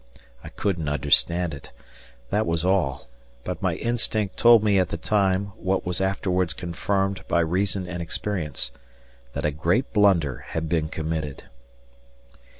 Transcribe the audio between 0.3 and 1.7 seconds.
I couldn't understand